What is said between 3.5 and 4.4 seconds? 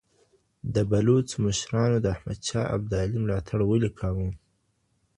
ولي کاوه؟